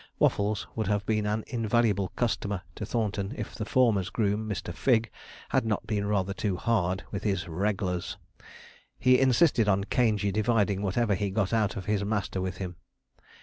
[0.17, 4.73] Waffles would have been an invaluable customer to Thornton if the former's groom, Mr.
[4.73, 5.11] Figg,
[5.49, 8.17] had not been rather too hard with his 'reg'lars.'
[8.97, 12.77] He insisted on Caingey dividing whatever he got out of his master with him.